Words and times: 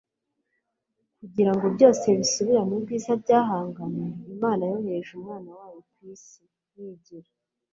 kugira 1.19 1.51
ngo 1.53 1.65
byose 1.75 2.05
bisubirane 2.19 2.71
ubwiza 2.77 3.11
byahanganywe, 3.23 4.07
imana 4.33 4.61
yohereje 4.71 5.11
umwana 5.19 5.49
wayo 5.57 5.79
ku 5.89 5.97
isi. 6.13 6.41
yigira 6.75 7.29